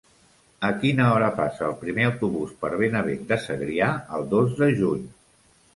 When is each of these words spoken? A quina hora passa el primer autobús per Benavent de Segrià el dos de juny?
A 0.69 0.69
quina 0.83 1.09
hora 1.17 1.27
passa 1.41 1.67
el 1.67 1.75
primer 1.83 2.07
autobús 2.13 2.57
per 2.65 2.73
Benavent 2.81 3.29
de 3.35 3.41
Segrià 3.47 3.95
el 4.19 4.29
dos 4.35 4.61
de 4.65 4.77
juny? 4.83 5.11